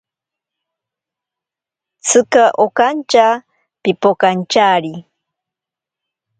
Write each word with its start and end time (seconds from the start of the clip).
Tsika 2.05 2.43
okantya 2.65 3.27
pipokantyari. 3.83 4.93